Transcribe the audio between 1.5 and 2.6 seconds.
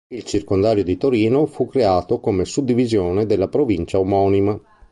creato come